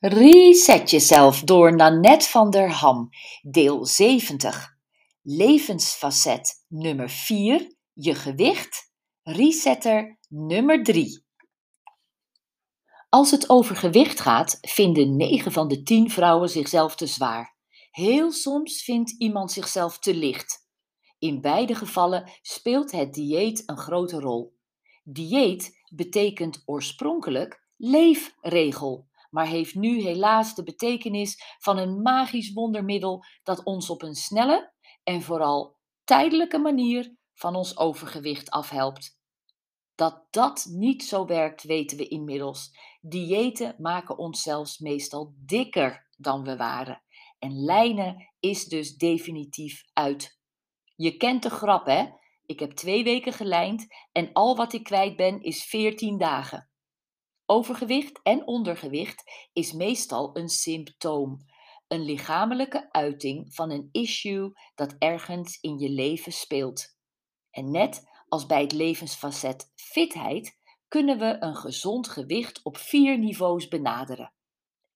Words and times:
Reset 0.00 0.90
jezelf 0.90 1.42
door 1.42 1.76
Nanette 1.76 2.28
van 2.28 2.50
der 2.50 2.70
Ham, 2.70 3.08
deel 3.42 3.86
70. 3.86 4.76
Levensfacet 5.22 6.64
nummer 6.68 7.10
4, 7.10 7.74
je 7.92 8.14
gewicht. 8.14 8.92
Resetter 9.22 10.18
nummer 10.28 10.82
3. 10.82 11.24
Als 13.08 13.30
het 13.30 13.50
over 13.50 13.76
gewicht 13.76 14.20
gaat, 14.20 14.58
vinden 14.60 15.16
9 15.16 15.52
van 15.52 15.68
de 15.68 15.82
10 15.82 16.10
vrouwen 16.10 16.48
zichzelf 16.48 16.96
te 16.96 17.06
zwaar. 17.06 17.56
Heel 17.90 18.32
soms 18.32 18.82
vindt 18.82 19.10
iemand 19.10 19.52
zichzelf 19.52 19.98
te 19.98 20.14
licht. 20.14 20.66
In 21.18 21.40
beide 21.40 21.74
gevallen 21.74 22.30
speelt 22.42 22.92
het 22.92 23.14
dieet 23.14 23.62
een 23.66 23.78
grote 23.78 24.20
rol. 24.20 24.56
Dieet 25.04 25.78
betekent 25.94 26.62
oorspronkelijk 26.66 27.66
leefregel 27.76 29.06
maar 29.30 29.46
heeft 29.46 29.74
nu 29.74 30.00
helaas 30.00 30.54
de 30.54 30.62
betekenis 30.62 31.56
van 31.58 31.78
een 31.78 32.02
magisch 32.02 32.52
wondermiddel 32.52 33.24
dat 33.42 33.64
ons 33.64 33.90
op 33.90 34.02
een 34.02 34.14
snelle 34.14 34.72
en 35.02 35.22
vooral 35.22 35.76
tijdelijke 36.04 36.58
manier 36.58 37.16
van 37.34 37.54
ons 37.54 37.76
overgewicht 37.76 38.50
afhelpt. 38.50 39.18
Dat 39.94 40.26
dat 40.30 40.66
niet 40.70 41.04
zo 41.04 41.26
werkt, 41.26 41.62
weten 41.62 41.96
we 41.96 42.08
inmiddels. 42.08 42.70
Diëten 43.00 43.74
maken 43.78 44.18
ons 44.18 44.42
zelfs 44.42 44.78
meestal 44.78 45.34
dikker 45.36 46.08
dan 46.16 46.44
we 46.44 46.56
waren. 46.56 47.02
En 47.38 47.64
lijnen 47.64 48.28
is 48.40 48.64
dus 48.64 48.96
definitief 48.96 49.82
uit. 49.92 50.38
Je 50.94 51.16
kent 51.16 51.42
de 51.42 51.50
grap, 51.50 51.86
hè? 51.86 52.06
Ik 52.46 52.60
heb 52.60 52.72
twee 52.72 53.04
weken 53.04 53.32
gelijnd 53.32 53.86
en 54.12 54.32
al 54.32 54.56
wat 54.56 54.72
ik 54.72 54.84
kwijt 54.84 55.16
ben 55.16 55.42
is 55.42 55.64
14 55.64 56.18
dagen. 56.18 56.67
Overgewicht 57.50 58.20
en 58.22 58.46
ondergewicht 58.46 59.48
is 59.52 59.72
meestal 59.72 60.36
een 60.36 60.48
symptoom, 60.48 61.38
een 61.86 62.04
lichamelijke 62.04 62.92
uiting 62.92 63.54
van 63.54 63.70
een 63.70 63.88
issue 63.92 64.52
dat 64.74 64.94
ergens 64.98 65.60
in 65.60 65.78
je 65.78 65.88
leven 65.88 66.32
speelt. 66.32 66.96
En 67.50 67.70
net 67.70 68.08
als 68.28 68.46
bij 68.46 68.60
het 68.60 68.72
levensfacet 68.72 69.72
fitheid 69.74 70.58
kunnen 70.88 71.18
we 71.18 71.36
een 71.40 71.56
gezond 71.56 72.08
gewicht 72.08 72.62
op 72.62 72.76
vier 72.76 73.18
niveaus 73.18 73.68
benaderen: 73.68 74.32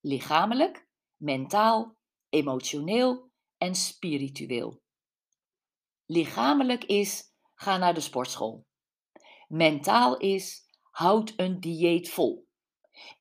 lichamelijk, 0.00 0.88
mentaal, 1.16 1.96
emotioneel 2.28 3.30
en 3.58 3.74
spiritueel. 3.74 4.82
Lichamelijk 6.06 6.84
is 6.84 7.24
ga 7.54 7.76
naar 7.76 7.94
de 7.94 8.00
sportschool. 8.00 8.66
Mentaal 9.48 10.16
is 10.16 10.68
houd 11.00 11.32
een 11.36 11.60
dieet 11.60 12.10
vol. 12.10 12.48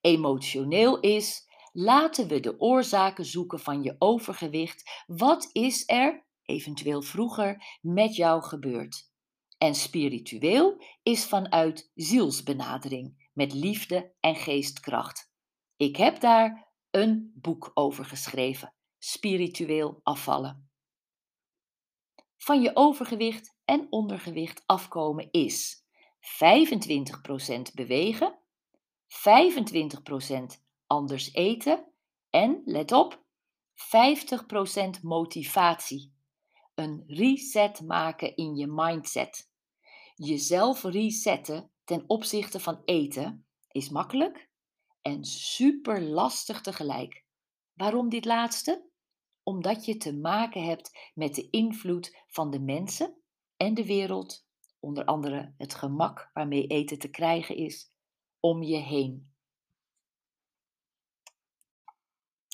Emotioneel 0.01 0.99
is, 0.99 1.47
laten 1.71 2.27
we 2.27 2.39
de 2.39 2.59
oorzaken 2.59 3.25
zoeken 3.25 3.59
van 3.59 3.83
je 3.83 3.95
overgewicht. 3.99 5.03
Wat 5.07 5.49
is 5.51 5.83
er, 5.85 6.25
eventueel 6.45 7.01
vroeger, 7.01 7.77
met 7.81 8.15
jou 8.15 8.43
gebeurd? 8.43 9.11
En 9.57 9.75
spiritueel 9.75 10.83
is 11.03 11.25
vanuit 11.25 11.91
zielsbenadering, 11.93 13.29
met 13.33 13.53
liefde 13.53 14.13
en 14.19 14.35
geestkracht. 14.35 15.31
Ik 15.75 15.95
heb 15.95 16.19
daar 16.19 16.73
een 16.89 17.31
boek 17.35 17.71
over 17.73 18.05
geschreven, 18.05 18.73
Spiritueel 18.97 19.99
afvallen. 20.03 20.69
Van 22.37 22.61
je 22.61 22.71
overgewicht 22.73 23.57
en 23.65 23.87
ondergewicht 23.89 24.63
afkomen 24.65 25.31
is 25.31 25.78
25% 26.19 27.73
bewegen, 27.73 28.39
25% 29.07 30.61
anders 30.87 31.33
eten 31.33 31.85
en, 32.29 32.61
let 32.65 32.91
op, 32.91 33.23
50% 34.97 35.01
motivatie. 35.01 36.13
Een 36.75 37.03
reset 37.07 37.81
maken 37.81 38.35
in 38.35 38.55
je 38.55 38.67
mindset. 38.67 39.51
Jezelf 40.15 40.83
resetten 40.83 41.71
ten 41.83 42.03
opzichte 42.07 42.59
van 42.59 42.81
eten 42.85 43.45
is 43.67 43.89
makkelijk 43.89 44.49
en 45.01 45.25
super 45.25 46.01
lastig 46.01 46.61
tegelijk. 46.61 47.23
Waarom 47.73 48.09
dit 48.09 48.25
laatste? 48.25 48.87
Omdat 49.43 49.85
je 49.85 49.97
te 49.97 50.15
maken 50.15 50.63
hebt 50.63 51.11
met 51.13 51.35
de 51.35 51.49
invloed 51.49 52.23
van 52.27 52.49
de 52.51 52.59
mensen 52.59 53.21
en 53.57 53.73
de 53.73 53.85
wereld 53.85 54.47
onder 54.79 55.05
andere 55.05 55.53
het 55.57 55.75
gemak 55.75 56.29
waarmee 56.33 56.67
eten 56.67 56.99
te 56.99 57.09
krijgen 57.09 57.55
is, 57.55 57.91
om 58.39 58.63
je 58.63 58.77
heen. 58.77 59.31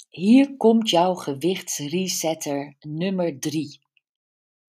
Hier 0.10 0.58
komt 0.58 0.90
jouw 0.90 1.14
gewichtsresetter 1.14 2.76
nummer 2.80 3.40
3. 3.40 3.80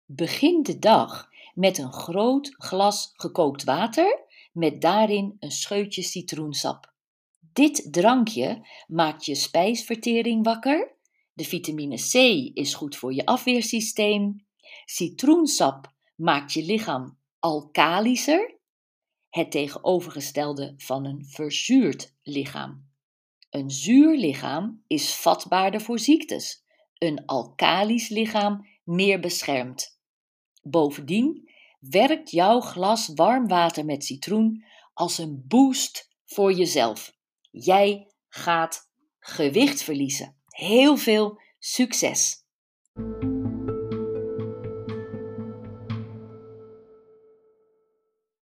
Begin 0.05 0.62
de 0.62 0.78
dag 0.78 1.28
met 1.55 1.78
een 1.78 1.93
groot 1.93 2.55
glas 2.59 3.12
gekookt 3.17 3.65
water 3.65 4.25
met 4.53 4.81
daarin 4.81 5.37
een 5.41 5.50
scheutje 5.50 6.03
citroensap. 6.03 6.93
Dit 7.53 7.93
drankje 7.93 8.67
maakt 8.87 9.25
je 9.25 9.34
spijsvertering 9.34 10.44
wakker. 10.44 10.94
De 11.33 11.44
vitamine 11.44 11.97
C 11.97 12.15
is 12.56 12.75
goed 12.75 12.97
voor 12.97 13.15
je 13.15 13.27
afweersysteem. 13.27 14.47
Citroensap 14.84 15.93
maakt 16.15 16.53
je 16.53 16.65
lichaam 16.65 17.19
alkalischer, 17.46 18.58
het 19.28 19.50
tegenovergestelde 19.50 20.74
van 20.76 21.04
een 21.04 21.24
verzuurd 21.26 22.14
lichaam. 22.22 22.90
Een 23.50 23.70
zuur 23.70 24.16
lichaam 24.16 24.84
is 24.86 25.14
vatbaarder 25.14 25.80
voor 25.80 25.98
ziektes, 25.98 26.64
een 26.98 27.24
alkalisch 27.24 28.08
lichaam 28.08 28.66
meer 28.84 29.20
beschermd. 29.20 30.00
Bovendien 30.62 31.50
werkt 31.78 32.30
jouw 32.30 32.60
glas 32.60 33.08
warm 33.14 33.48
water 33.48 33.84
met 33.84 34.04
citroen 34.04 34.64
als 34.94 35.18
een 35.18 35.44
boost 35.46 36.16
voor 36.24 36.52
jezelf. 36.52 37.12
Jij 37.50 38.12
gaat 38.28 38.90
gewicht 39.18 39.82
verliezen. 39.82 40.36
Heel 40.46 40.96
veel 40.96 41.40
succes! 41.58 42.45